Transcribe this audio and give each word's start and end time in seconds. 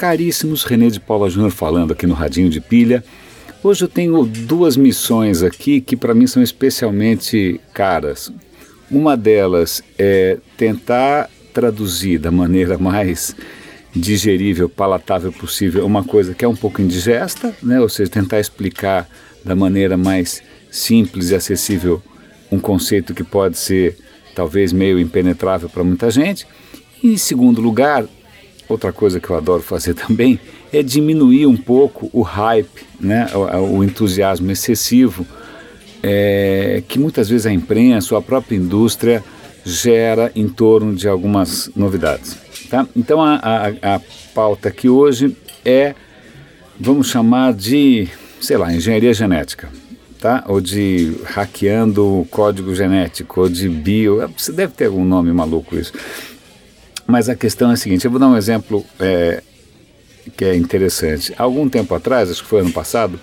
Caríssimos, 0.00 0.64
René 0.64 0.88
de 0.88 0.98
Paula 0.98 1.28
Júnior 1.28 1.50
falando 1.50 1.92
aqui 1.92 2.06
no 2.06 2.14
Radinho 2.14 2.48
de 2.48 2.58
Pilha. 2.58 3.04
Hoje 3.62 3.84
eu 3.84 3.88
tenho 3.88 4.24
duas 4.24 4.74
missões 4.74 5.42
aqui 5.42 5.78
que 5.78 5.94
para 5.94 6.14
mim 6.14 6.26
são 6.26 6.42
especialmente 6.42 7.60
caras. 7.74 8.32
Uma 8.90 9.14
delas 9.14 9.82
é 9.98 10.38
tentar 10.56 11.28
traduzir 11.52 12.16
da 12.16 12.30
maneira 12.30 12.78
mais 12.78 13.36
digerível, 13.94 14.70
palatável 14.70 15.30
possível 15.34 15.84
uma 15.84 16.02
coisa 16.02 16.32
que 16.32 16.46
é 16.46 16.48
um 16.48 16.56
pouco 16.56 16.80
indigesta, 16.80 17.54
né? 17.62 17.78
ou 17.78 17.88
seja, 17.90 18.10
tentar 18.10 18.40
explicar 18.40 19.06
da 19.44 19.54
maneira 19.54 19.98
mais 19.98 20.42
simples 20.70 21.28
e 21.28 21.34
acessível 21.34 22.02
um 22.50 22.58
conceito 22.58 23.12
que 23.12 23.22
pode 23.22 23.58
ser 23.58 23.98
talvez 24.34 24.72
meio 24.72 24.98
impenetrável 24.98 25.68
para 25.68 25.84
muita 25.84 26.10
gente. 26.10 26.46
E, 27.02 27.12
em 27.12 27.18
segundo 27.18 27.60
lugar, 27.60 28.06
outra 28.72 28.92
coisa 28.92 29.20
que 29.20 29.28
eu 29.28 29.36
adoro 29.36 29.62
fazer 29.62 29.94
também 29.94 30.38
é 30.72 30.82
diminuir 30.82 31.46
um 31.46 31.56
pouco 31.56 32.08
o 32.12 32.22
hype, 32.22 32.86
né, 33.00 33.28
o, 33.34 33.78
o 33.78 33.84
entusiasmo 33.84 34.50
excessivo 34.50 35.26
é, 36.02 36.82
que 36.88 36.98
muitas 36.98 37.28
vezes 37.28 37.46
a 37.46 37.52
imprensa 37.52 38.14
ou 38.14 38.18
a 38.18 38.22
própria 38.22 38.56
indústria 38.56 39.22
gera 39.64 40.32
em 40.34 40.48
torno 40.48 40.94
de 40.94 41.06
algumas 41.06 41.70
novidades. 41.76 42.36
Tá? 42.70 42.86
Então 42.96 43.20
a, 43.20 43.34
a, 43.34 43.96
a 43.96 44.00
pauta 44.34 44.68
aqui 44.68 44.88
hoje 44.88 45.36
é, 45.64 45.94
vamos 46.78 47.08
chamar 47.08 47.52
de, 47.52 48.08
sei 48.40 48.56
lá, 48.56 48.72
engenharia 48.72 49.12
genética 49.12 49.68
tá? 50.20 50.44
Ou 50.46 50.60
de 50.60 51.16
hackeando 51.24 52.20
o 52.20 52.26
código 52.26 52.74
genético, 52.74 53.40
ou 53.40 53.48
de 53.48 53.68
bio. 53.68 54.28
Você 54.36 54.52
deve 54.52 54.74
ter 54.74 54.86
algum 54.86 55.04
nome 55.04 55.32
maluco 55.32 55.76
isso. 55.76 55.92
Mas 57.10 57.28
a 57.28 57.34
questão 57.34 57.70
é 57.70 57.74
a 57.74 57.76
seguinte: 57.76 58.04
eu 58.04 58.10
vou 58.10 58.20
dar 58.20 58.28
um 58.28 58.36
exemplo 58.36 58.86
é, 59.00 59.42
que 60.36 60.44
é 60.44 60.56
interessante. 60.56 61.34
Algum 61.36 61.68
tempo 61.68 61.92
atrás, 61.94 62.30
acho 62.30 62.42
que 62.42 62.48
foi 62.48 62.60
ano 62.60 62.72
passado, 62.72 63.18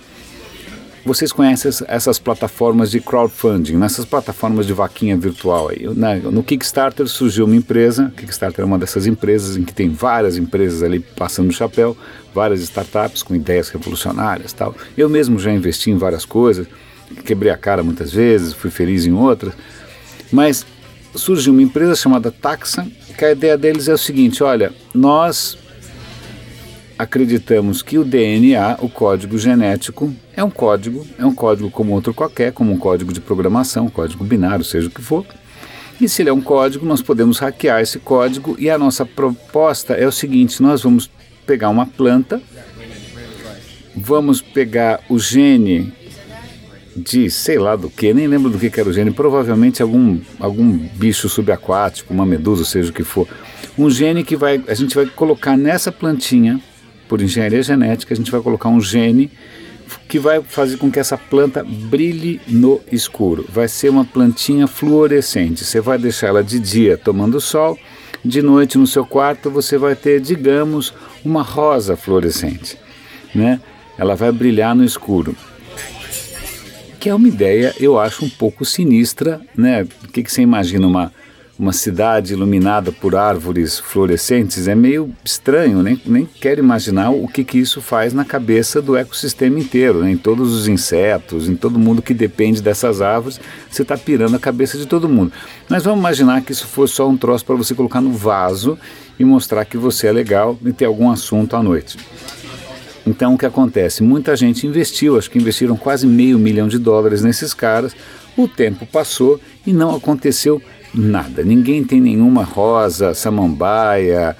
vocês 1.06 1.32
conhecem 1.32 1.72
essas 1.88 2.20
plataformas 2.20 2.92
de 2.92 3.00
crowdfunding, 3.00 3.78
nessas 3.78 4.04
plataformas 4.04 4.68
de 4.68 4.74
vaquinha 4.74 5.16
virtual 5.16 5.70
aí. 5.70 5.88
no 6.30 6.44
Kickstarter 6.44 7.08
surgiu 7.08 7.46
uma 7.46 7.56
empresa, 7.56 8.12
Kickstarter 8.18 8.64
é 8.64 8.66
uma 8.66 8.78
dessas 8.78 9.08
empresas 9.08 9.56
em 9.56 9.64
que 9.64 9.74
tem 9.74 9.90
várias 9.90 10.36
empresas 10.36 10.84
ali 10.84 11.00
passando 11.00 11.50
o 11.50 11.54
chapéu, 11.54 11.96
várias 12.34 12.60
startups 12.60 13.24
com 13.24 13.34
ideias 13.34 13.70
revolucionárias 13.70 14.52
tal. 14.52 14.76
Eu 14.98 15.08
mesmo 15.08 15.40
já 15.40 15.54
investi 15.54 15.90
em 15.90 15.98
várias 15.98 16.26
coisas, 16.26 16.68
quebrei 17.24 17.54
a 17.54 17.58
cara 17.58 17.82
muitas 17.82 18.12
vezes, 18.12 18.52
fui 18.52 18.70
feliz 18.70 19.06
em 19.06 19.14
outras, 19.14 19.54
mas 20.30 20.66
surgiu 21.16 21.54
uma 21.54 21.62
empresa 21.62 21.96
chamada 21.96 22.30
Taxa, 22.30 22.86
que 23.18 23.26
a 23.26 23.32
ideia 23.32 23.58
deles 23.58 23.88
é 23.88 23.94
o 23.94 23.98
seguinte, 23.98 24.44
olha, 24.44 24.72
nós 24.94 25.58
acreditamos 27.00 27.82
que 27.82 27.98
o 27.98 28.06
DNA, 28.06 28.78
o 28.80 28.88
código 28.88 29.40
genético, 29.40 30.14
é 30.36 30.44
um 30.44 30.52
código, 30.52 31.06
é 31.18 31.26
um 31.26 31.34
código 31.34 31.72
como 31.72 31.94
outro 31.94 32.14
qualquer, 32.14 32.52
como 32.52 32.72
um 32.72 32.78
código 32.78 33.12
de 33.12 33.20
programação, 33.20 33.88
um 33.88 33.90
código 33.90 34.24
binário, 34.24 34.64
seja 34.64 34.88
o 34.88 34.92
que 34.92 35.02
for. 35.02 35.26
E 36.00 36.08
se 36.08 36.22
ele 36.22 36.30
é 36.30 36.34
um 36.34 36.42
código, 36.42 36.86
nós 36.86 37.02
podemos 37.02 37.40
hackear 37.40 37.82
esse 37.82 37.98
código 37.98 38.56
e 38.60 38.70
a 38.70 38.78
nossa 38.78 39.04
proposta 39.04 39.96
é 39.96 40.06
o 40.06 40.12
seguinte: 40.12 40.62
nós 40.62 40.84
vamos 40.84 41.10
pegar 41.44 41.70
uma 41.70 41.88
planta, 41.88 42.40
vamos 43.96 44.42
pegar 44.42 45.00
o 45.10 45.18
gene 45.18 45.92
de 46.98 47.30
sei 47.30 47.60
lá 47.60 47.76
do 47.76 47.90
que, 47.90 48.14
nem 48.14 48.28
lembro 48.28 48.50
do 48.50 48.58
que, 48.58 48.80
era 48.80 48.90
o 48.90 48.94
gene, 48.94 49.12
provavelmente 49.12 49.82
algum, 49.82 50.20
algum 50.40 50.72
bicho 50.96 51.30
subaquático, 51.30 52.14
uma 52.14 52.26
medusa, 52.26 52.66
seja 52.66 52.90
o 52.90 52.94
que 52.94 53.04
for. 53.04 53.28
Um 53.78 53.90
gene 53.90 54.24
que 54.24 54.36
vai, 54.36 54.62
a 54.68 54.74
gente 54.74 54.96
vai 54.96 55.06
colocar 55.06 55.56
nessa 55.56 55.92
plantinha, 55.92 56.60
por 57.08 57.22
engenharia 57.22 57.62
genética, 57.62 58.14
a 58.14 58.18
gente 58.18 58.32
vai 58.32 58.42
colocar 58.42 58.70
um 58.70 58.82
gene 58.82 59.32
que 60.10 60.20
vai 60.20 60.42
fazer 60.42 60.78
com 60.78 60.92
que 60.92 61.00
essa 61.00 61.18
planta 61.18 61.64
brilhe 61.64 62.42
no 62.48 62.82
escuro. 62.92 63.46
Vai 63.48 63.68
ser 63.68 63.90
uma 63.90 64.04
plantinha 64.04 64.68
fluorescente. 64.68 65.64
Você 65.64 65.80
vai 65.80 65.98
deixar 65.98 66.28
ela 66.28 66.44
de 66.44 66.60
dia 66.60 66.98
tomando 66.98 67.40
sol, 67.40 67.78
de 68.24 68.42
noite 68.42 68.78
no 68.78 68.88
seu 68.88 69.06
quarto 69.06 69.50
você 69.50 69.78
vai 69.78 69.96
ter, 69.96 70.20
digamos, 70.20 70.94
uma 71.24 71.42
rosa 71.42 71.96
fluorescente, 71.96 72.78
né? 73.34 73.62
Ela 73.98 74.16
vai 74.16 74.32
brilhar 74.32 74.76
no 74.76 74.84
escuro. 74.84 75.36
Que 77.00 77.10
é 77.10 77.16
uma 77.16 77.28
ideia, 77.28 77.74
eu 77.80 78.00
acho, 78.00 78.26
um 78.26 78.30
pouco 78.30 78.66
sinistra, 78.66 79.42
né? 79.56 79.84
O 79.84 80.08
que, 80.08 80.24
que 80.24 80.32
você 80.32 80.42
imagina 80.42 80.88
uma 80.88 81.12
uma 81.60 81.74
cidade 81.74 82.34
iluminada 82.34 82.92
por 82.92 83.16
árvores 83.16 83.80
fluorescentes 83.80 84.68
é 84.68 84.76
meio 84.76 85.12
estranho, 85.26 85.82
nem, 85.82 86.00
nem 86.06 86.26
quero 86.26 86.60
imaginar 86.60 87.10
o 87.10 87.28
que, 87.28 87.44
que 87.44 87.58
isso 87.58 87.82
faz 87.82 88.14
na 88.14 88.24
cabeça 88.24 88.82
do 88.82 88.96
ecossistema 88.96 89.60
inteiro, 89.60 90.04
né? 90.04 90.12
em 90.12 90.18
todos 90.18 90.54
os 90.54 90.68
insetos, 90.68 91.50
em 91.50 91.56
todo 91.56 91.80
mundo 91.80 92.02
que 92.02 92.14
depende 92.14 92.62
dessas 92.62 93.02
árvores, 93.02 93.40
você 93.70 93.82
está 93.82 93.98
pirando 93.98 94.36
a 94.36 94.40
cabeça 94.40 94.78
de 94.78 94.86
todo 94.86 95.10
mundo. 95.10 95.32
Mas 95.68 95.84
vamos 95.84 96.00
imaginar 96.00 96.42
que 96.42 96.52
isso 96.52 96.68
fosse 96.68 96.94
só 96.94 97.10
um 97.10 97.18
troço 97.18 97.44
para 97.44 97.56
você 97.56 97.74
colocar 97.74 98.02
no 98.02 98.12
vaso 98.12 98.78
e 99.20 99.26
mostrar 99.26 99.66
que 99.66 99.78
você 99.78 100.08
é 100.08 100.12
legal 100.12 100.58
e 100.64 100.72
ter 100.72 100.86
algum 100.86 101.10
assunto 101.10 101.56
à 101.56 101.64
noite. 101.64 101.98
Então 103.08 103.36
o 103.36 103.38
que 103.38 103.46
acontece? 103.46 104.04
Muita 104.04 104.36
gente 104.36 104.68
investiu, 104.68 105.18
acho 105.18 105.32
que 105.32 105.40
investiram 105.40 105.78
quase 105.78 106.06
meio 106.06 106.38
milhão 106.38 106.68
de 106.68 106.78
dólares 106.78 107.22
nesses 107.22 107.54
caras, 107.54 107.96
o 108.36 108.50
tempo 108.50 108.86
passou 108.86 109.40
e 109.66 109.72
não 109.72 109.96
aconteceu 109.96 110.62
nada. 110.94 111.42
Ninguém 111.42 111.86
tem 111.86 112.02
nenhuma 112.02 112.44
rosa, 112.44 113.14
samambaia, 113.14 114.36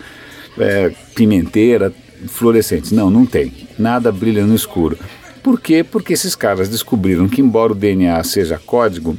é, 0.60 0.92
pimenteira 1.16 1.94
fluorescente. 2.28 2.94
Não, 2.94 3.10
não 3.10 3.26
tem. 3.26 3.54
Nada 3.80 4.12
brilha 4.12 4.46
no 4.46 4.54
escuro. 4.54 4.98
Por 5.42 5.62
quê? 5.62 5.82
Porque 5.82 6.12
esses 6.12 6.36
caras 6.36 6.68
descobriram 6.68 7.30
que, 7.30 7.40
embora 7.40 7.72
o 7.72 7.76
DNA 7.76 8.22
seja 8.26 8.60
código, 8.66 9.18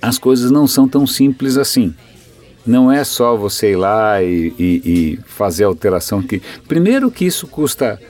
as 0.00 0.16
coisas 0.16 0.52
não 0.52 0.68
são 0.68 0.86
tão 0.86 1.08
simples 1.08 1.56
assim. 1.56 1.92
Não 2.64 2.90
é 2.90 3.02
só 3.02 3.36
você 3.36 3.72
ir 3.72 3.76
lá 3.76 4.22
e, 4.22 4.54
e, 4.58 4.82
e 4.84 5.18
fazer 5.26 5.64
a 5.64 5.66
alteração 5.66 6.22
que. 6.22 6.40
Primeiro 6.68 7.10
que 7.10 7.24
isso 7.24 7.46
custa, 7.46 8.00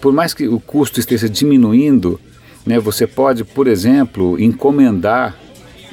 por 0.00 0.12
mais 0.12 0.34
que 0.34 0.48
o 0.48 0.58
custo 0.58 0.98
esteja 0.98 1.28
diminuindo, 1.28 2.20
né, 2.66 2.78
você 2.78 3.06
pode, 3.06 3.44
por 3.44 3.66
exemplo, 3.66 4.40
encomendar 4.40 5.36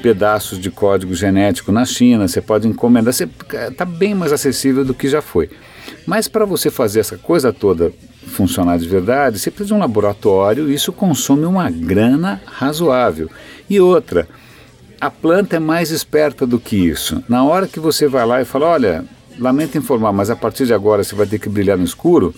pedaços 0.01 0.59
de 0.59 0.71
código 0.71 1.13
genético 1.13 1.71
na 1.71 1.85
China, 1.85 2.27
você 2.27 2.41
pode 2.41 2.67
encomendar, 2.67 3.13
está 3.13 3.85
bem 3.85 4.15
mais 4.15 4.33
acessível 4.33 4.83
do 4.83 4.93
que 4.93 5.07
já 5.07 5.21
foi. 5.21 5.49
Mas 6.05 6.27
para 6.27 6.45
você 6.45 6.71
fazer 6.71 6.99
essa 6.99 7.17
coisa 7.17 7.53
toda 7.53 7.93
funcionar 8.25 8.77
de 8.77 8.87
verdade, 8.87 9.39
você 9.39 9.51
precisa 9.51 9.67
de 9.67 9.73
um 9.73 9.79
laboratório 9.79 10.69
e 10.69 10.73
isso 10.73 10.91
consome 10.91 11.45
uma 11.45 11.69
grana 11.69 12.41
razoável. 12.45 13.29
E 13.69 13.79
outra, 13.79 14.27
a 15.01 15.09
planta 15.09 15.55
é 15.55 15.59
mais 15.59 15.89
esperta 15.89 16.45
do 16.45 16.59
que 16.59 16.75
isso. 16.75 17.23
Na 17.27 17.43
hora 17.43 17.67
que 17.67 17.79
você 17.79 18.07
vai 18.07 18.23
lá 18.23 18.39
e 18.39 18.45
fala, 18.45 18.67
olha, 18.67 19.03
lamento 19.39 19.75
informar, 19.75 20.13
mas 20.13 20.29
a 20.29 20.35
partir 20.35 20.67
de 20.67 20.75
agora 20.75 21.03
você 21.03 21.15
vai 21.15 21.25
ter 21.25 21.39
que 21.39 21.49
brilhar 21.49 21.75
no 21.75 21.83
escuro, 21.83 22.35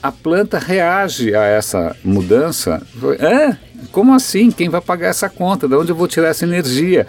a 0.00 0.12
planta 0.12 0.56
reage 0.56 1.34
a 1.34 1.44
essa 1.44 1.96
mudança. 2.04 2.80
Como 3.90 4.14
assim? 4.14 4.52
Quem 4.52 4.68
vai 4.68 4.80
pagar 4.80 5.08
essa 5.08 5.28
conta? 5.28 5.66
De 5.66 5.74
onde 5.74 5.90
eu 5.90 5.96
vou 5.96 6.06
tirar 6.06 6.28
essa 6.28 6.44
energia? 6.44 7.08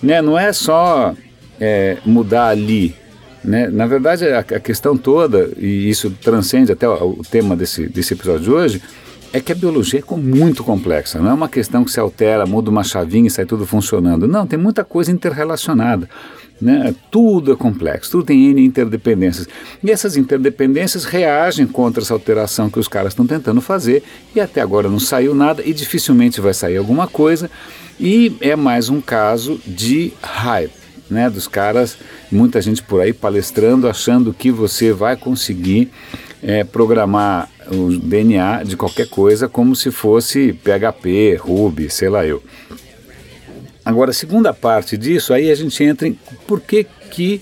Né? 0.00 0.22
Não 0.22 0.38
é 0.38 0.52
só 0.52 1.12
é, 1.60 1.98
mudar 2.06 2.48
ali. 2.50 2.94
Né? 3.42 3.68
Na 3.68 3.86
verdade, 3.86 4.28
a, 4.28 4.38
a, 4.38 4.60
questão 4.60 4.96
toda, 4.96 5.50
e 5.58 5.90
isso 5.90 6.08
transcende 6.22 6.70
até 6.70 6.88
o, 6.88 7.16
o, 7.18 7.22
tema 7.28 7.56
desse, 7.56 7.88
desse 7.88 8.14
episódio 8.14 8.42
de 8.42 8.50
hoje, 8.50 8.82
é 9.32 9.40
que 9.40 9.52
a 9.52 9.54
biologia 9.54 10.00
é 10.00 10.16
muito 10.16 10.64
complexa. 10.64 11.18
Não 11.20 11.30
é 11.30 11.34
uma 11.34 11.48
questão 11.48 11.84
que 11.84 11.92
se 11.92 12.00
altera, 12.00 12.46
muda 12.46 12.70
uma 12.70 12.82
chavinha 12.82 13.28
e 13.28 13.30
sai 13.30 13.44
tudo 13.44 13.66
funcionando. 13.66 14.26
Não, 14.26 14.46
tem 14.46 14.58
muita 14.58 14.84
coisa 14.84 15.12
interrelacionada. 15.12 16.08
Né? 16.60 16.94
Tudo 17.10 17.52
é 17.52 17.56
complexo, 17.56 18.10
tudo 18.10 18.24
tem 18.24 18.50
N 18.50 18.62
interdependências. 18.64 19.48
E 19.82 19.90
essas 19.90 20.16
interdependências 20.16 21.04
reagem 21.04 21.66
contra 21.66 22.02
essa 22.02 22.12
alteração 22.12 22.68
que 22.68 22.78
os 22.78 22.88
caras 22.88 23.12
estão 23.12 23.26
tentando 23.26 23.60
fazer, 23.60 24.02
e 24.34 24.40
até 24.40 24.60
agora 24.60 24.88
não 24.88 24.98
saiu 24.98 25.34
nada, 25.34 25.62
e 25.64 25.72
dificilmente 25.72 26.40
vai 26.40 26.52
sair 26.52 26.76
alguma 26.76 27.06
coisa. 27.06 27.50
E 27.98 28.36
é 28.40 28.54
mais 28.56 28.90
um 28.90 29.00
caso 29.00 29.58
de 29.66 30.12
hype. 30.20 30.80
Né, 31.08 31.28
dos 31.28 31.48
caras, 31.48 31.98
muita 32.30 32.62
gente 32.62 32.84
por 32.84 33.00
aí 33.00 33.12
palestrando, 33.12 33.88
achando 33.88 34.32
que 34.32 34.48
você 34.48 34.92
vai 34.92 35.16
conseguir 35.16 35.90
é, 36.40 36.62
programar 36.62 37.48
o 37.70 37.98
DNA 37.98 38.64
de 38.64 38.76
qualquer 38.76 39.08
coisa 39.08 39.48
como 39.48 39.76
se 39.76 39.90
fosse 39.90 40.52
PHP, 40.52 41.36
Ruby, 41.36 41.88
sei 41.88 42.08
lá 42.08 42.26
eu. 42.26 42.42
Agora, 43.84 44.10
a 44.10 44.14
segunda 44.14 44.52
parte 44.52 44.96
disso, 44.96 45.32
aí 45.32 45.50
a 45.50 45.54
gente 45.54 45.82
entra 45.82 46.06
em 46.06 46.18
por 46.46 46.60
que, 46.60 46.84
que 47.10 47.40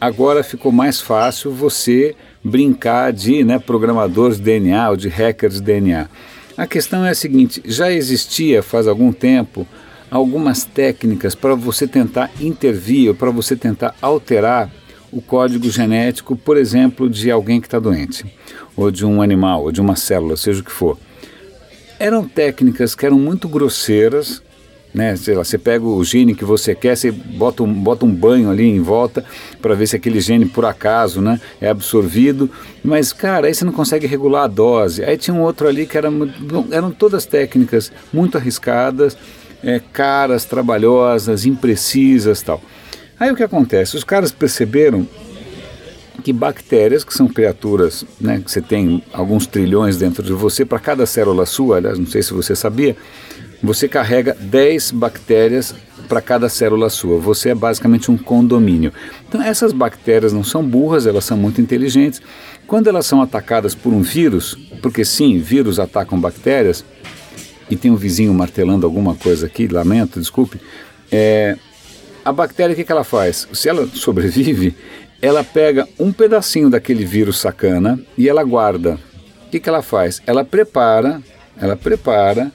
agora 0.00 0.42
ficou 0.42 0.72
mais 0.72 1.00
fácil 1.00 1.50
você 1.50 2.14
brincar 2.42 3.12
de 3.12 3.44
né, 3.44 3.58
programadores 3.58 4.38
de 4.38 4.44
DNA 4.44 4.90
ou 4.90 4.96
de 4.96 5.08
hackers 5.08 5.54
de 5.54 5.60
DNA. 5.60 6.08
A 6.56 6.66
questão 6.66 7.04
é 7.04 7.10
a 7.10 7.14
seguinte: 7.14 7.62
já 7.64 7.90
existia 7.92 8.62
faz 8.62 8.86
algum 8.86 9.12
tempo 9.12 9.66
algumas 10.10 10.64
técnicas 10.64 11.34
para 11.34 11.54
você 11.54 11.86
tentar 11.86 12.30
intervir, 12.40 13.14
para 13.14 13.30
você 13.30 13.56
tentar 13.56 13.94
alterar 14.00 14.70
o 15.12 15.20
código 15.20 15.70
genético, 15.70 16.36
por 16.36 16.56
exemplo, 16.56 17.08
de 17.08 17.30
alguém 17.30 17.60
que 17.60 17.66
está 17.66 17.78
doente, 17.78 18.24
ou 18.76 18.90
de 18.90 19.04
um 19.04 19.22
animal, 19.22 19.62
ou 19.64 19.72
de 19.72 19.80
uma 19.80 19.96
célula, 19.96 20.36
seja 20.36 20.60
o 20.60 20.64
que 20.64 20.72
for. 20.72 20.98
Eram 21.98 22.28
técnicas 22.28 22.94
que 22.94 23.06
eram 23.06 23.18
muito 23.18 23.48
grosseiras, 23.48 24.42
né? 24.96 25.14
Sei 25.14 25.34
lá, 25.34 25.44
você 25.44 25.58
pega 25.58 25.84
o 25.84 26.02
gene 26.02 26.34
que 26.34 26.44
você 26.44 26.74
quer, 26.74 26.96
você 26.96 27.10
bota 27.10 27.62
um, 27.62 27.72
bota 27.72 28.06
um 28.06 28.10
banho 28.10 28.50
ali 28.50 28.64
em 28.64 28.80
volta 28.80 29.22
para 29.60 29.74
ver 29.74 29.86
se 29.86 29.94
aquele 29.94 30.20
gene 30.20 30.46
por 30.46 30.64
acaso, 30.64 31.20
né, 31.20 31.38
é 31.60 31.68
absorvido. 31.68 32.50
Mas 32.82 33.12
cara, 33.12 33.46
aí 33.46 33.54
você 33.54 33.64
não 33.64 33.72
consegue 33.72 34.06
regular 34.06 34.44
a 34.44 34.46
dose. 34.46 35.04
Aí 35.04 35.18
tinha 35.18 35.34
um 35.34 35.42
outro 35.42 35.68
ali 35.68 35.86
que 35.86 35.98
era, 35.98 36.08
eram 36.70 36.90
todas 36.90 37.26
técnicas 37.26 37.92
muito 38.10 38.38
arriscadas, 38.38 39.18
é, 39.62 39.80
caras, 39.92 40.46
trabalhosas, 40.46 41.44
imprecisas, 41.44 42.40
tal. 42.40 42.62
Aí 43.18 43.30
o 43.30 43.36
que 43.36 43.42
acontece? 43.42 43.96
Os 43.96 44.04
caras 44.04 44.30
perceberam 44.30 45.08
que 46.22 46.32
bactérias, 46.32 47.04
que 47.04 47.14
são 47.14 47.28
criaturas, 47.28 48.04
né, 48.20 48.40
que 48.44 48.50
você 48.50 48.60
tem 48.60 49.02
alguns 49.12 49.46
trilhões 49.46 49.96
dentro 49.96 50.22
de 50.22 50.32
você, 50.32 50.64
para 50.64 50.78
cada 50.78 51.06
célula 51.06 51.46
sua, 51.46 51.76
aliás, 51.76 51.98
não 51.98 52.06
sei 52.06 52.22
se 52.22 52.32
você 52.32 52.56
sabia, 52.56 52.96
você 53.62 53.88
carrega 53.88 54.36
10 54.38 54.90
bactérias 54.90 55.74
para 56.08 56.20
cada 56.20 56.48
célula 56.48 56.88
sua. 56.90 57.18
Você 57.18 57.50
é 57.50 57.54
basicamente 57.54 58.10
um 58.10 58.16
condomínio. 58.16 58.92
Então, 59.28 59.42
essas 59.42 59.72
bactérias 59.72 60.32
não 60.32 60.44
são 60.44 60.62
burras, 60.62 61.06
elas 61.06 61.24
são 61.24 61.36
muito 61.36 61.60
inteligentes. 61.60 62.20
Quando 62.66 62.88
elas 62.88 63.06
são 63.06 63.22
atacadas 63.22 63.74
por 63.74 63.92
um 63.92 64.02
vírus, 64.02 64.56
porque 64.82 65.04
sim, 65.04 65.38
vírus 65.38 65.78
atacam 65.78 66.20
bactérias, 66.20 66.84
e 67.68 67.76
tem 67.76 67.90
um 67.90 67.96
vizinho 67.96 68.32
martelando 68.32 68.86
alguma 68.86 69.14
coisa 69.14 69.46
aqui, 69.46 69.66
lamento, 69.66 70.20
desculpe. 70.20 70.60
É, 71.10 71.56
a 72.26 72.32
bactéria, 72.32 72.72
o 72.72 72.76
que, 72.76 72.82
que 72.82 72.90
ela 72.90 73.04
faz? 73.04 73.46
Se 73.52 73.68
ela 73.68 73.86
sobrevive, 73.86 74.76
ela 75.22 75.44
pega 75.44 75.86
um 75.96 76.12
pedacinho 76.12 76.68
daquele 76.68 77.04
vírus 77.04 77.38
sacana 77.38 78.00
e 78.18 78.28
ela 78.28 78.42
guarda. 78.42 78.98
O 79.46 79.50
que, 79.50 79.60
que 79.60 79.68
ela 79.68 79.80
faz? 79.80 80.20
Ela 80.26 80.44
prepara, 80.44 81.22
ela 81.56 81.76
prepara 81.76 82.50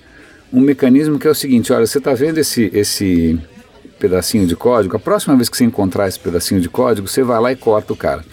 um 0.52 0.60
mecanismo 0.60 1.18
que 1.18 1.26
é 1.26 1.32
o 1.32 1.36
seguinte: 1.36 1.72
olha, 1.72 1.88
você 1.88 2.00
está 2.00 2.14
vendo 2.14 2.38
esse, 2.38 2.70
esse 2.74 3.40
pedacinho 3.98 4.46
de 4.46 4.58
código? 4.58 4.98
A 4.98 5.00
próxima 5.00 5.38
vez 5.38 5.48
que 5.48 5.56
você 5.56 5.64
encontrar 5.64 6.10
esse 6.10 6.20
pedacinho 6.20 6.60
de 6.60 6.68
código, 6.68 7.08
você 7.08 7.24
vai 7.24 7.40
lá 7.40 7.50
e 7.54 7.56
corta 7.56 7.94
o 7.94 7.96
cara. 7.96 8.26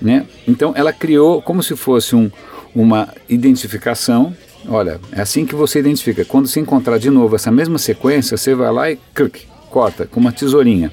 Né? 0.00 0.24
Então 0.46 0.72
ela 0.76 0.92
criou 0.92 1.42
como 1.42 1.64
se 1.64 1.74
fosse 1.74 2.14
um, 2.14 2.30
uma 2.72 3.12
identificação. 3.28 4.32
Olha, 4.68 5.00
é 5.10 5.20
assim 5.20 5.44
que 5.44 5.56
você 5.56 5.80
identifica. 5.80 6.24
Quando 6.24 6.46
você 6.46 6.60
encontrar 6.60 6.98
de 6.98 7.10
novo 7.10 7.34
essa 7.34 7.50
mesma 7.50 7.76
sequência, 7.76 8.36
você 8.36 8.54
vai 8.54 8.72
lá 8.72 8.90
e 8.90 8.98
clic, 9.12 9.48
corta 9.74 10.06
com 10.06 10.20
uma 10.20 10.30
tesourinha. 10.30 10.92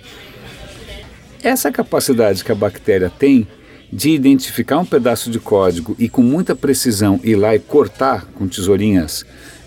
Essa 1.44 1.72
capacidade 1.72 2.44
que 2.44 2.52
a 2.52 2.56
bactéria 2.56 3.12
tem 3.12 3.48
de 3.94 4.10
identificar 4.10 4.80
um 4.80 4.86
pedaço 4.86 5.30
de 5.30 5.38
código 5.38 5.96
e 6.00 6.10
com 6.10 6.24
muita 6.24 6.56
precisão 6.56 7.20
ir 7.24 7.36
lá 7.36 7.54
e 7.56 7.60
cortar 7.60 8.26
com 8.34 8.48
tesourinhas 8.48 9.24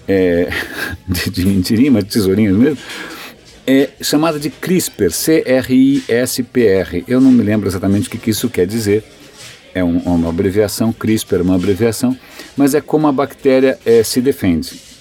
é, 0.09 0.51
de, 1.07 1.31
de 1.31 1.47
mentirinha, 1.47 1.93
mas 1.93 2.05
tesourinhas 2.07 2.57
mesmo, 2.57 2.79
é 3.65 3.91
chamada 4.01 4.37
de 4.37 4.51
CRISPR, 4.51 5.13
C-R-I-S-P-R. 5.13 7.05
Eu 7.07 7.21
não 7.21 7.31
me 7.31 7.45
lembro 7.45 7.69
exatamente 7.69 8.09
o 8.09 8.11
que, 8.11 8.19
que 8.19 8.31
isso 8.31 8.51
quer 8.51 8.67
dizer. 8.67 9.05
É 9.73 9.85
um, 9.85 9.99
uma 9.99 10.29
abreviação, 10.29 10.93
CRISPR 10.93 11.37
é 11.37 11.43
uma 11.43 11.55
abreviação, 11.55 12.19
mas 12.57 12.75
é 12.75 12.81
como 12.81 13.07
a 13.07 13.13
bactéria 13.13 13.79
é, 13.87 14.03
se 14.03 14.21
defende. 14.21 14.94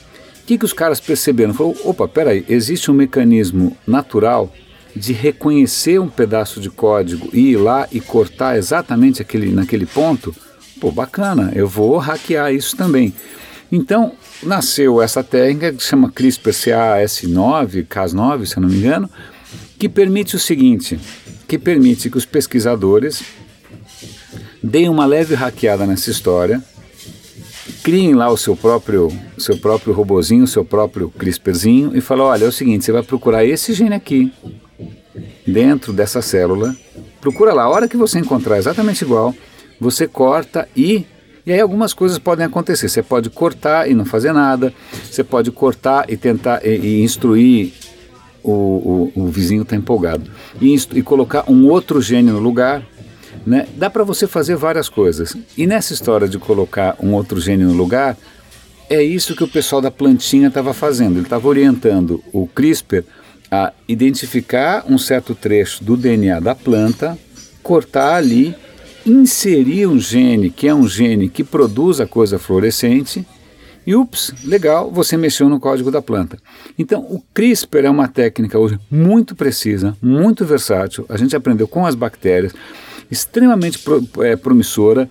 O 0.44 0.45
que, 0.45 0.57
que 0.57 0.66
os 0.66 0.74
caras 0.74 1.00
perceberam? 1.00 1.54
Falaram, 1.54 1.78
opa, 1.86 2.06
peraí, 2.06 2.44
existe 2.50 2.92
um 2.92 2.94
mecanismo 2.94 3.78
natural 3.88 4.51
de 4.94 5.13
reconhecer 5.13 6.00
um 6.00 6.10
pedaço 6.10 6.60
de 6.60 6.69
código 6.69 7.30
e 7.31 7.51
ir 7.51 7.57
lá 7.57 7.88
e 7.94 8.01
cortar 8.01 8.57
exatamente 8.57 9.22
aquele, 9.22 9.54
naquele 9.54 9.86
ponto? 9.86 10.36
Pô, 10.81 10.92
bacana, 10.92 11.54
eu 11.56 11.66
vou 11.66 11.98
hackear 11.98 12.54
isso 12.54 12.75
também. 12.75 13.13
Então, 13.72 14.12
nasceu 14.44 15.01
essa 15.01 15.24
técnica 15.24 15.72
que 15.72 15.81
se 15.81 15.90
chama 15.90 16.12
CRISPR-Cas9, 16.12 17.88
Cas9, 17.88 18.46
se 18.46 18.57
eu 18.57 18.62
não 18.62 18.69
me 18.69 18.80
engano, 18.80 19.10
que 19.80 19.88
permite 19.88 20.36
o 20.36 20.39
seguinte, 20.39 21.00
que 21.48 21.57
permite 21.57 22.10
que 22.10 22.18
os 22.18 22.25
pesquisadores 22.25 23.24
deem 24.62 24.89
uma 24.89 25.06
leve 25.06 25.36
hackeada 25.36 25.88
nessa 25.88 26.12
história, 26.12 26.62
criem 27.84 28.14
lá 28.14 28.30
o 28.30 28.38
seu 28.38 28.56
próprio, 28.56 29.12
seu 29.38 29.58
próprio 29.58 29.94
robozinho, 29.94 30.46
o 30.46 30.48
seu 30.48 30.64
próprio 30.64 31.10
CRISPRzinho 31.10 31.92
e 31.96 32.00
falem, 32.00 32.24
olha, 32.24 32.46
é 32.46 32.48
o 32.48 32.52
seguinte, 32.52 32.86
você 32.86 32.92
vai 32.92 33.04
procurar 33.04 33.44
esse 33.44 33.74
gene 33.74 33.94
aqui, 33.94 34.32
dentro 35.46 35.92
dessa 35.92 36.22
célula, 36.22 36.76
procura 37.20 37.54
lá, 37.54 37.64
a 37.64 37.70
hora 37.70 37.88
que 37.88 37.98
você 37.98 38.20
encontrar 38.20 38.58
exatamente 38.58 39.04
igual, 39.04 39.36
você 39.80 40.08
corta 40.08 40.68
e 40.76 41.06
e 41.46 41.52
aí 41.52 41.60
algumas 41.60 41.94
coisas 41.94 42.18
podem 42.18 42.46
acontecer. 42.46 42.88
Você 42.88 43.04
pode 43.04 43.30
cortar 43.30 43.90
e 43.90 43.94
não 43.94 44.06
fazer 44.06 44.32
nada, 44.32 44.74
você 45.04 45.26
pode 45.26 45.52
cortar 45.52 46.10
e 46.10 46.16
tentar 46.16 46.66
e, 46.66 46.78
e 46.78 47.04
instruir 47.04 47.74
o, 48.42 49.12
o, 49.16 49.24
o 49.24 49.28
vizinho 49.28 49.64
está 49.64 49.76
empolgado 49.76 50.30
e, 50.62 50.76
e, 50.94 51.02
colocar 51.02 51.50
um 51.50 51.68
outro 51.68 52.02
gene 52.02 52.32
no 52.32 52.40
lugar. 52.40 52.84
Né? 53.45 53.68
Dá 53.75 53.90
para 53.90 54.04
você 54.04 54.28
fazer 54.28 54.56
várias 54.56 54.90
coisas. 54.90 55.36
E 55.57 55.68
nessa 55.68 55.94
história 55.94 56.28
de 56.28 56.38
colocar 56.38 56.95
um 57.00 57.13
outro 57.13 57.40
gene 57.40 57.63
no 57.63 57.74
lugar, 57.74 58.18
é 58.90 59.01
isso 59.01 59.36
que 59.36 59.44
o 59.44 59.48
pessoal 59.48 59.81
da 59.81 59.92
plantinha 59.92 60.48
estava 60.48 60.74
fazendo. 60.74 61.18
Ele 61.18 61.25
estava 61.25 61.48
orientando 61.48 62.24
o 62.31 62.48
CRISPR 62.48 63.04
a 63.51 63.72
identificar 63.88 64.86
um 64.88 64.98
certo 64.98 65.36
trecho 65.36 65.84
do 65.84 65.95
DNA 65.95 66.40
da 66.40 66.56
planta, 66.56 67.18
cortar 67.62 68.16
ali 68.16 68.56
inserir 69.06 69.88
um 69.88 70.00
gene 70.00 70.50
que 70.50 70.68
é 70.68 70.74
um 70.74 70.88
gene 70.88 71.30
que 71.30 71.44
produz 71.44 72.00
a 72.00 72.07
coisa 72.07 72.39
fluorescente 72.39 73.25
e 73.86 73.96
ups, 73.96 74.34
legal, 74.46 74.89
você 74.89 75.18
mexeu 75.18 75.50
no 75.50 75.60
código 75.60 75.92
da 75.92 76.01
planta. 76.01 76.38
Então, 76.80 77.01
o 77.01 77.22
CRISPR 77.34 77.86
é 77.86 77.89
uma 77.89 78.07
técnica 78.07 78.57
hoje 78.57 78.80
muito 78.89 79.36
precisa, 79.36 79.98
muito 80.01 80.46
versátil. 80.46 81.06
A 81.10 81.18
gente 81.18 81.36
aprendeu 81.36 81.68
com 81.68 81.86
as 81.86 81.94
bactérias, 81.94 82.54
extremamente 83.13 83.80
pro, 83.80 84.04
é, 84.21 84.36
promissora, 84.36 85.10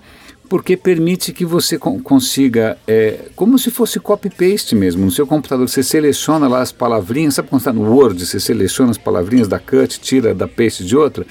porque 0.48 0.76
permite 0.76 1.32
que 1.32 1.46
você 1.46 1.78
consiga, 1.78 2.76
é, 2.86 3.30
como 3.34 3.58
se 3.58 3.70
fosse 3.70 3.98
copy-paste 3.98 4.74
mesmo, 4.74 5.02
no 5.02 5.10
seu 5.10 5.26
computador, 5.26 5.66
você 5.66 5.82
seleciona 5.82 6.46
lá 6.46 6.60
as 6.60 6.70
palavrinhas, 6.70 7.34
sabe 7.34 7.48
quando 7.48 7.60
está 7.60 7.72
no 7.72 7.90
Word, 7.90 8.26
você 8.26 8.38
seleciona 8.38 8.90
as 8.90 8.98
palavrinhas 8.98 9.48
da 9.48 9.58
cut, 9.58 9.98
tira 9.98 10.34
da 10.34 10.46
paste 10.46 10.84
de 10.84 10.94
outra? 10.94 11.24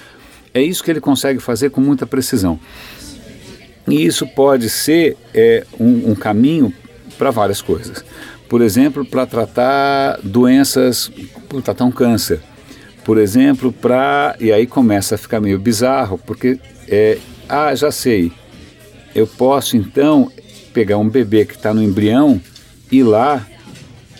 É 0.53 0.61
isso 0.61 0.83
que 0.83 0.89
ele 0.89 0.99
consegue 0.99 1.39
fazer 1.39 1.69
com 1.69 1.79
muita 1.79 2.07
precisão. 2.07 2.59
E 3.87 4.03
isso 4.05 4.25
pode 4.25 4.69
ser 4.69 5.15
é, 5.33 5.65
um, 5.79 6.11
um 6.11 6.15
caminho 6.15 6.73
para 7.17 7.29
várias 7.29 7.61
coisas. 7.61 8.03
Por 8.49 8.61
exemplo, 8.61 9.05
para 9.05 9.25
tratar 9.25 10.19
doenças, 10.23 11.11
tratar 11.63 11.85
um 11.85 11.91
câncer. 11.91 12.41
Por 13.03 13.17
exemplo, 13.17 13.71
para. 13.71 14.35
E 14.39 14.51
aí 14.51 14.67
começa 14.67 15.15
a 15.15 15.17
ficar 15.17 15.39
meio 15.39 15.59
bizarro, 15.59 16.17
porque, 16.17 16.59
é, 16.87 17.17
ah, 17.49 17.73
já 17.73 17.91
sei, 17.91 18.31
eu 19.15 19.25
posso 19.25 19.75
então 19.75 20.31
pegar 20.73 20.97
um 20.97 21.09
bebê 21.09 21.45
que 21.45 21.55
está 21.55 21.73
no 21.73 21.81
embrião, 21.81 22.39
ir 22.91 23.03
lá 23.03 23.45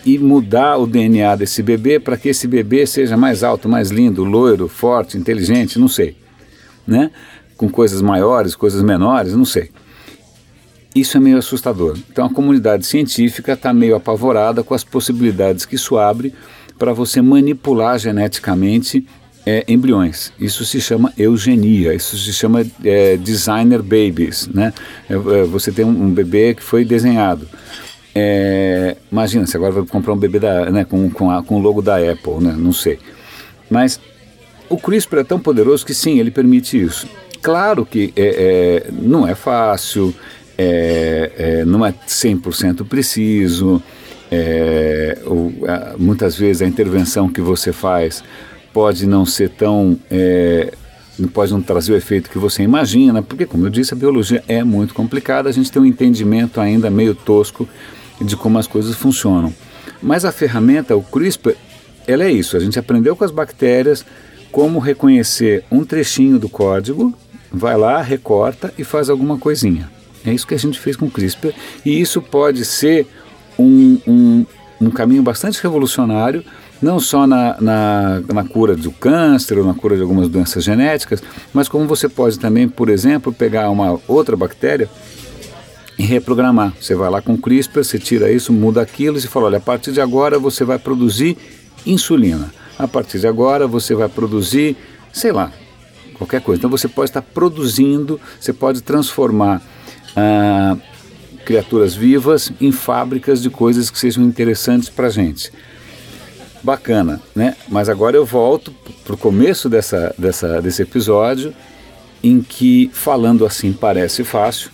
e 0.04 0.18
mudar 0.18 0.78
o 0.78 0.86
DNA 0.86 1.36
desse 1.36 1.62
bebê 1.62 2.00
para 2.00 2.16
que 2.16 2.28
esse 2.28 2.46
bebê 2.48 2.86
seja 2.86 3.16
mais 3.16 3.44
alto, 3.44 3.68
mais 3.68 3.90
lindo, 3.90 4.24
loiro, 4.24 4.68
forte, 4.68 5.16
inteligente, 5.16 5.78
não 5.78 5.88
sei 5.88 6.16
né? 6.86 7.10
com 7.56 7.68
coisas 7.68 8.02
maiores, 8.02 8.54
coisas 8.54 8.82
menores, 8.82 9.34
não 9.34 9.44
sei. 9.44 9.70
Isso 10.94 11.16
é 11.16 11.20
meio 11.20 11.38
assustador. 11.38 11.96
Então 12.10 12.26
a 12.26 12.30
comunidade 12.30 12.84
científica 12.84 13.52
está 13.52 13.72
meio 13.72 13.94
apavorada 13.94 14.62
com 14.62 14.74
as 14.74 14.84
possibilidades 14.84 15.64
que 15.64 15.76
isso 15.76 15.96
abre 15.96 16.34
para 16.82 16.92
você 16.92 17.22
manipular 17.22 17.96
geneticamente 17.96 19.06
é, 19.46 19.64
embriões. 19.68 20.32
Isso 20.36 20.64
se 20.64 20.80
chama 20.80 21.12
eugenia, 21.16 21.94
isso 21.94 22.18
se 22.18 22.32
chama 22.32 22.66
é, 22.84 23.16
designer 23.16 23.80
babies. 23.80 24.48
Né? 24.48 24.74
É, 25.08 25.14
é 25.14 25.16
você 25.44 25.70
tem 25.70 25.84
um, 25.84 25.90
um, 25.90 26.10
bebê 26.10 26.54
que 26.54 26.62
foi 26.62 26.84
desenhado. 26.84 27.48
É, 28.12 28.96
imagina, 29.12 29.46
você 29.46 29.56
agora 29.56 29.70
vai 29.70 29.86
comprar 29.86 30.12
um 30.12 30.16
bebê 30.16 30.40
da, 30.40 30.72
né, 30.72 30.84
com, 30.84 31.08
com, 31.08 31.30
a, 31.30 31.40
com 31.40 31.54
o 31.54 31.60
logo 31.60 31.80
da 31.80 31.98
Apple, 31.98 32.40
né? 32.40 32.52
não 32.58 32.72
sei. 32.72 32.98
Mas 33.70 34.00
o 34.68 34.76
CRISPR 34.76 35.18
é 35.18 35.24
tão 35.24 35.38
poderoso 35.38 35.86
que 35.86 35.94
sim, 35.94 36.18
ele 36.18 36.32
permite 36.32 36.82
isso. 36.82 37.06
Claro 37.40 37.86
que 37.86 38.12
é, 38.16 38.90
não 38.90 39.24
é 39.24 39.36
fácil, 39.36 40.12
não 41.64 41.86
é 41.86 41.92
100% 41.92 42.84
preciso, 42.88 43.80
é, 44.34 45.18
muitas 45.98 46.34
vezes 46.34 46.62
a 46.62 46.66
intervenção 46.66 47.28
que 47.28 47.42
você 47.42 47.70
faz 47.70 48.24
pode 48.72 49.06
não 49.06 49.26
ser 49.26 49.50
tão 49.50 49.98
é, 50.10 50.72
pode 51.34 51.52
não 51.52 51.60
trazer 51.60 51.92
o 51.92 51.96
efeito 51.96 52.30
que 52.30 52.38
você 52.38 52.62
imagina, 52.62 53.22
porque, 53.22 53.44
como 53.44 53.66
eu 53.66 53.70
disse, 53.70 53.92
a 53.92 53.96
biologia 53.96 54.42
é 54.48 54.64
muito 54.64 54.94
complicada, 54.94 55.50
a 55.50 55.52
gente 55.52 55.70
tem 55.70 55.82
um 55.82 55.84
entendimento 55.84 56.60
ainda 56.60 56.90
meio 56.90 57.14
tosco 57.14 57.68
de 58.20 58.34
como 58.34 58.58
as 58.58 58.66
coisas 58.66 58.96
funcionam. 58.96 59.52
Mas 60.02 60.24
a 60.24 60.32
ferramenta, 60.32 60.96
o 60.96 61.02
CRISPR, 61.02 61.54
ela 62.06 62.24
é 62.24 62.30
isso, 62.30 62.56
a 62.56 62.60
gente 62.60 62.78
aprendeu 62.78 63.14
com 63.14 63.24
as 63.24 63.30
bactérias, 63.30 64.04
como 64.50 64.78
reconhecer 64.78 65.62
um 65.70 65.84
trechinho 65.84 66.38
do 66.38 66.48
código, 66.48 67.14
vai 67.52 67.76
lá, 67.76 68.00
recorta 68.00 68.72
e 68.78 68.82
faz 68.82 69.10
alguma 69.10 69.36
coisinha. 69.36 69.90
É 70.24 70.32
isso 70.32 70.46
que 70.46 70.54
a 70.54 70.58
gente 70.58 70.78
fez 70.78 70.96
com 70.96 71.06
o 71.06 71.10
CRISPR 71.10 71.52
e 71.84 72.00
isso 72.00 72.22
pode 72.22 72.64
ser 72.64 73.06
um, 73.58 73.98
um, 74.06 74.46
um 74.80 74.90
caminho 74.90 75.22
bastante 75.22 75.62
revolucionário, 75.62 76.44
não 76.80 76.98
só 76.98 77.26
na, 77.26 77.60
na, 77.60 78.20
na, 78.32 78.44
cura 78.44 78.74
do 78.74 78.90
câncer 78.90 79.58
ou 79.58 79.64
na 79.64 79.74
cura 79.74 79.94
de 79.94 80.02
algumas 80.02 80.28
doenças 80.28 80.64
genéticas, 80.64 81.22
mas 81.54 81.68
como 81.68 81.86
você 81.86 82.08
pode 82.08 82.38
também, 82.38 82.68
por 82.68 82.88
exemplo, 82.88 83.32
pegar 83.32 83.70
uma 83.70 84.00
outra 84.08 84.36
bactéria 84.36 84.90
e 85.98 86.02
reprogramar. 86.02 86.72
Você 86.80 86.94
vai 86.94 87.08
lá 87.08 87.22
com 87.22 87.36
CRISPR, 87.36 87.84
você 87.84 87.98
tira 87.98 88.32
isso, 88.32 88.52
muda 88.52 88.82
aquilo 88.82 89.18
e 89.18 89.20
fala, 89.22 89.46
olha, 89.46 89.58
a 89.58 89.60
partir 89.60 89.92
de 89.92 90.00
agora 90.00 90.38
você 90.38 90.64
vai 90.64 90.78
produzir 90.78 91.36
insulina. 91.86 92.52
A 92.78 92.88
partir 92.88 93.20
de 93.20 93.26
agora 93.26 93.66
você 93.68 93.94
vai 93.94 94.08
produzir, 94.08 94.76
sei 95.12 95.30
lá, 95.30 95.52
qualquer 96.14 96.40
coisa. 96.40 96.58
Então 96.58 96.70
você 96.70 96.88
pode 96.88 97.10
estar 97.10 97.22
produzindo, 97.22 98.20
você 98.40 98.52
pode 98.52 98.82
transformar 98.82 99.62
ah, 100.16 100.76
criaturas 101.44 101.94
vivas 101.94 102.52
em 102.60 102.72
fábricas 102.72 103.42
de 103.42 103.50
coisas 103.50 103.90
que 103.90 103.98
sejam 103.98 104.24
interessantes 104.24 104.88
para 104.88 105.08
a 105.08 105.10
gente. 105.10 105.52
Bacana, 106.62 107.20
né? 107.34 107.56
Mas 107.68 107.88
agora 107.88 108.16
eu 108.16 108.24
volto 108.24 108.72
para 109.04 109.14
o 109.14 109.18
começo 109.18 109.68
dessa, 109.68 110.14
dessa, 110.16 110.62
desse 110.62 110.82
episódio, 110.82 111.52
em 112.22 112.40
que 112.40 112.88
falando 112.92 113.44
assim 113.44 113.72
parece 113.72 114.22
fácil, 114.22 114.70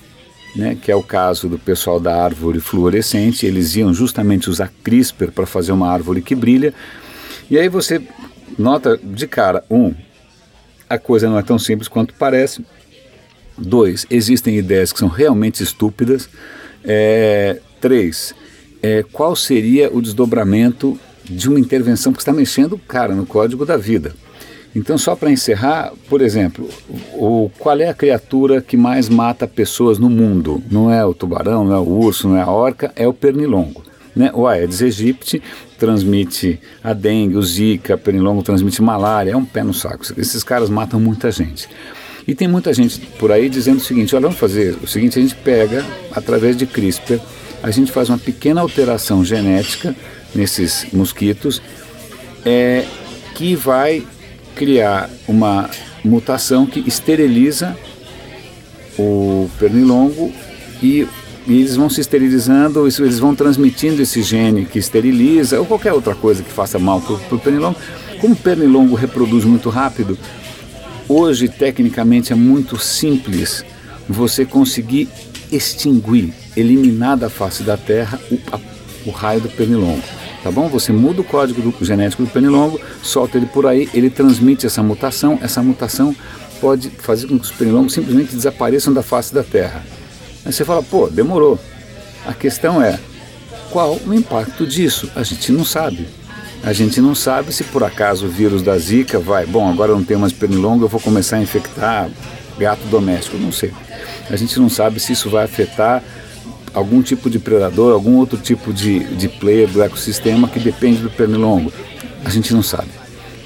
né, 0.54 0.76
que 0.80 0.90
é 0.90 0.96
o 0.96 1.02
caso 1.02 1.48
do 1.48 1.58
pessoal 1.58 1.98
da 2.00 2.22
árvore 2.22 2.60
fluorescente, 2.60 3.46
eles 3.46 3.76
iam 3.76 3.92
justamente 3.94 4.50
usar 4.50 4.72
CRISPR 4.82 5.30
para 5.30 5.46
fazer 5.46 5.72
uma 5.72 5.90
árvore 5.90 6.20
que 6.20 6.34
brilha. 6.34 6.74
E 7.50 7.58
aí 7.58 7.68
você 7.68 8.02
nota 8.58 8.98
de 9.02 9.26
cara, 9.26 9.64
um, 9.70 9.94
a 10.88 10.98
coisa 10.98 11.28
não 11.28 11.38
é 11.38 11.42
tão 11.42 11.58
simples 11.58 11.88
quanto 11.88 12.14
parece. 12.14 12.64
Dois, 13.58 14.06
existem 14.08 14.56
ideias 14.56 14.92
que 14.92 14.98
são 14.98 15.08
realmente 15.08 15.62
estúpidas. 15.62 16.28
É, 16.84 17.58
três, 17.80 18.34
é, 18.82 19.04
qual 19.12 19.34
seria 19.34 19.92
o 19.92 20.00
desdobramento 20.00 20.98
de 21.24 21.48
uma 21.48 21.58
intervenção 21.58 22.12
que 22.12 22.20
está 22.20 22.32
mexendo, 22.32 22.78
cara, 22.78 23.14
no 23.14 23.26
código 23.26 23.66
da 23.66 23.76
vida? 23.76 24.14
Então, 24.74 24.96
só 24.96 25.16
para 25.16 25.30
encerrar, 25.30 25.92
por 26.08 26.20
exemplo, 26.20 26.68
o, 27.14 27.50
qual 27.58 27.80
é 27.80 27.88
a 27.88 27.94
criatura 27.94 28.60
que 28.60 28.76
mais 28.76 29.08
mata 29.08 29.46
pessoas 29.46 29.98
no 29.98 30.08
mundo? 30.08 30.62
Não 30.70 30.92
é 30.92 31.04
o 31.04 31.14
tubarão, 31.14 31.64
não 31.64 31.74
é 31.74 31.78
o 31.78 31.88
urso, 31.88 32.28
não 32.28 32.36
é 32.36 32.42
a 32.42 32.50
orca, 32.50 32.92
é 32.94 33.08
o 33.08 33.12
pernilongo. 33.12 33.82
Né? 34.14 34.30
O 34.34 34.46
Aedes 34.46 34.82
aegypti 34.82 35.42
transmite 35.78 36.60
a 36.82 36.92
dengue, 36.92 37.36
o 37.36 37.42
zika, 37.42 37.94
o 37.94 37.98
pernilongo 37.98 38.42
transmite 38.42 38.82
malária, 38.82 39.32
é 39.32 39.36
um 39.36 39.44
pé 39.44 39.62
no 39.62 39.72
saco. 39.72 40.04
Esses 40.16 40.44
caras 40.44 40.68
matam 40.68 41.00
muita 41.00 41.30
gente. 41.30 41.68
E 42.28 42.34
tem 42.34 42.46
muita 42.46 42.74
gente 42.74 43.00
por 43.18 43.32
aí 43.32 43.48
dizendo 43.48 43.78
o 43.78 43.80
seguinte: 43.80 44.14
olha, 44.14 44.24
vamos 44.24 44.38
fazer 44.38 44.76
o 44.82 44.86
seguinte, 44.86 45.18
a 45.18 45.22
gente 45.22 45.34
pega, 45.34 45.82
através 46.12 46.54
de 46.54 46.66
CRISPR, 46.66 47.18
a 47.62 47.70
gente 47.70 47.90
faz 47.90 48.10
uma 48.10 48.18
pequena 48.18 48.60
alteração 48.60 49.24
genética 49.24 49.96
nesses 50.34 50.86
mosquitos 50.92 51.62
é, 52.44 52.84
que 53.34 53.56
vai 53.56 54.06
criar 54.54 55.08
uma 55.26 55.70
mutação 56.04 56.66
que 56.66 56.86
esteriliza 56.86 57.74
o 58.98 59.48
pernilongo 59.58 60.30
e, 60.82 61.08
e 61.46 61.60
eles 61.60 61.76
vão 61.76 61.88
se 61.88 62.02
esterilizando, 62.02 62.86
eles 62.86 63.18
vão 63.18 63.34
transmitindo 63.34 64.02
esse 64.02 64.22
gene 64.22 64.66
que 64.66 64.78
esteriliza 64.78 65.58
ou 65.58 65.64
qualquer 65.64 65.94
outra 65.94 66.14
coisa 66.14 66.42
que 66.42 66.52
faça 66.52 66.78
mal 66.78 67.00
para 67.00 67.36
o 67.36 67.40
pernilongo. 67.40 67.76
Como 68.20 68.34
o 68.34 68.36
pernilongo 68.36 68.94
reproduz 68.96 69.44
muito 69.44 69.70
rápido, 69.70 70.18
hoje 71.08 71.48
tecnicamente 71.48 72.32
é 72.32 72.36
muito 72.36 72.78
simples 72.78 73.64
você 74.08 74.44
conseguir 74.44 75.08
extinguir, 75.50 76.32
eliminar 76.56 77.16
da 77.16 77.30
face 77.30 77.62
da 77.62 77.76
Terra 77.76 78.20
o, 78.30 78.38
a, 78.52 78.60
o 79.06 79.10
raio 79.10 79.40
do 79.40 79.48
pernilongo 79.48 80.02
tá 80.42 80.50
bom? 80.50 80.68
Você 80.68 80.92
muda 80.92 81.20
o 81.20 81.24
código 81.24 81.60
do, 81.60 81.84
genético 81.84 82.22
do 82.22 82.30
pernilongo, 82.30 82.80
solta 83.02 83.36
ele 83.36 83.46
por 83.46 83.66
aí, 83.66 83.88
ele 83.92 84.10
transmite 84.10 84.66
essa 84.66 84.82
mutação, 84.82 85.38
essa 85.42 85.62
mutação 85.62 86.14
pode 86.60 86.90
fazer 86.90 87.26
com 87.26 87.38
que 87.38 87.44
os 87.44 87.52
pernilongos 87.52 87.92
simplesmente 87.92 88.34
desapareçam 88.34 88.92
da 88.92 89.02
face 89.02 89.32
da 89.32 89.42
Terra. 89.42 89.84
Aí 90.44 90.52
você 90.52 90.64
fala, 90.64 90.82
pô, 90.82 91.08
demorou. 91.08 91.58
A 92.26 92.32
questão 92.32 92.82
é, 92.82 92.98
qual 93.70 93.98
o 94.06 94.14
impacto 94.14 94.66
disso? 94.66 95.10
A 95.14 95.22
gente 95.22 95.52
não 95.52 95.64
sabe. 95.64 96.06
A 96.62 96.72
gente 96.72 97.00
não 97.00 97.14
sabe 97.14 97.52
se 97.52 97.64
por 97.64 97.82
acaso 97.84 98.26
o 98.26 98.28
vírus 98.28 98.62
da 98.62 98.76
Zika 98.76 99.18
vai, 99.18 99.46
bom, 99.46 99.70
agora 99.70 99.92
não 99.92 100.04
tem 100.04 100.16
mais 100.16 100.32
pernilongo, 100.32 100.84
eu 100.84 100.88
vou 100.88 101.00
começar 101.00 101.36
a 101.36 101.42
infectar 101.42 102.10
gato 102.58 102.84
doméstico, 102.90 103.38
não 103.38 103.52
sei. 103.52 103.72
A 104.28 104.36
gente 104.36 104.58
não 104.58 104.68
sabe 104.68 105.00
se 105.00 105.12
isso 105.12 105.30
vai 105.30 105.44
afetar 105.44 106.02
algum 106.74 107.00
tipo 107.00 107.30
de 107.30 107.38
predador, 107.38 107.92
algum 107.92 108.16
outro 108.16 108.38
tipo 108.38 108.72
de, 108.72 109.00
de 109.16 109.28
player 109.28 109.68
do 109.68 109.82
ecossistema 109.82 110.48
que 110.48 110.58
depende 110.58 111.00
do 111.00 111.10
pernilongo. 111.10 111.72
A 112.24 112.30
gente 112.30 112.52
não 112.52 112.62
sabe. 112.62 112.90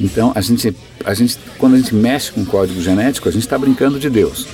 Então, 0.00 0.32
a 0.34 0.40
gente, 0.40 0.74
a 1.04 1.14
gente, 1.14 1.38
quando 1.58 1.74
a 1.74 1.78
gente 1.78 1.94
mexe 1.94 2.32
com 2.32 2.44
código 2.44 2.80
genético, 2.80 3.28
a 3.28 3.32
gente 3.32 3.42
está 3.42 3.56
brincando 3.56 3.98
de 3.98 4.10
Deus. 4.10 4.48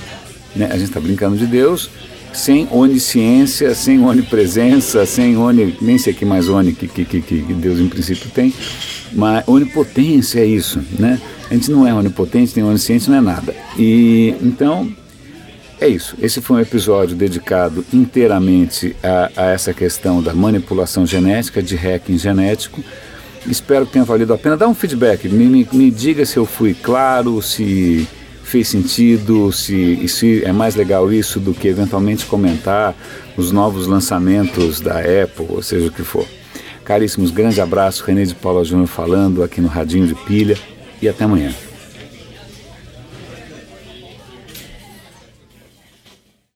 Né? 0.55 0.67
A 0.67 0.77
gente 0.77 0.89
está 0.89 0.99
brincando 0.99 1.37
de 1.37 1.47
Deus 1.47 1.89
sem 2.33 2.67
onisciência, 2.71 3.73
sem 3.73 4.03
onipresença, 4.03 5.05
sem 5.05 5.37
oni, 5.37 5.75
nem 5.81 5.97
sei 5.97 6.13
que 6.13 6.25
mais 6.25 6.47
oni 6.47 6.73
que, 6.73 6.87
que, 6.87 7.05
que, 7.05 7.21
que 7.21 7.53
Deus 7.53 7.79
em 7.79 7.87
princípio 7.87 8.29
tem, 8.29 8.53
mas 9.13 9.47
onipotência 9.47 10.39
é 10.39 10.45
isso, 10.45 10.81
né? 10.97 11.19
A 11.49 11.53
gente 11.53 11.71
não 11.71 11.87
é 11.87 11.93
onipotente, 11.93 12.53
nem 12.55 12.63
onisciência, 12.63 13.09
não 13.09 13.17
é 13.17 13.21
nada. 13.21 13.55
E 13.77 14.35
então 14.41 14.91
é 15.81 15.87
isso. 15.87 16.15
Esse 16.21 16.41
foi 16.41 16.57
um 16.57 16.59
episódio 16.59 17.15
dedicado 17.15 17.83
inteiramente 17.91 18.95
a, 19.01 19.31
a, 19.35 19.45
essa 19.47 19.73
questão 19.73 20.21
da 20.21 20.33
manipulação 20.33 21.05
genética, 21.05 21.63
de 21.63 21.75
hacking 21.75 22.17
genético. 22.17 22.83
Espero 23.47 23.85
que 23.85 23.93
tenha 23.93 24.05
valido 24.05 24.33
a 24.33 24.37
pena. 24.37 24.57
Dá 24.57 24.67
um 24.67 24.75
feedback, 24.75 25.27
me, 25.27 25.45
me, 25.45 25.67
me 25.71 25.89
diga 25.89 26.25
se 26.25 26.37
eu 26.37 26.45
fui 26.45 26.73
claro, 26.73 27.41
se 27.41 28.07
fez 28.49 28.67
sentido, 28.67 29.51
se, 29.51 30.07
se 30.07 30.43
é 30.43 30.51
mais 30.51 30.75
legal 30.75 31.13
isso 31.13 31.39
do 31.39 31.53
que 31.53 31.67
eventualmente 31.67 32.25
comentar 32.25 32.95
os 33.37 33.51
novos 33.51 33.85
lançamentos 33.85 34.81
da 34.81 34.99
Apple, 34.99 35.45
ou 35.49 35.61
seja 35.61 35.87
o 35.87 35.91
que 35.91 36.03
for. 36.03 36.25
Caríssimos, 36.83 37.29
grande 37.29 37.61
abraço, 37.61 38.03
René 38.03 38.23
de 38.23 38.33
Paula 38.33 38.65
Júnior 38.65 38.87
falando 38.87 39.43
aqui 39.43 39.61
no 39.61 39.67
Radinho 39.67 40.07
de 40.07 40.15
Pilha 40.15 40.57
e 40.99 41.07
até 41.07 41.25
amanhã. 41.25 41.53